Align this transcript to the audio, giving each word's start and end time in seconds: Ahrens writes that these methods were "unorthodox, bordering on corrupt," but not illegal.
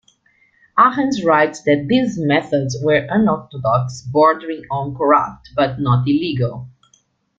Ahrens 0.79 1.23
writes 1.23 1.61
that 1.61 1.85
these 1.87 2.17
methods 2.17 2.75
were 2.81 3.05
"unorthodox, 3.07 4.01
bordering 4.01 4.63
on 4.71 4.95
corrupt," 4.95 5.51
but 5.55 5.79
not 5.79 6.07
illegal. 6.07 6.67